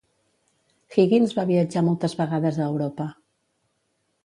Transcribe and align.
Higgins 0.95 1.35
va 1.41 1.45
viatjar 1.51 1.85
moltes 1.89 2.17
vegades 2.23 2.59
a 2.59 2.65
Europa. 2.73 3.09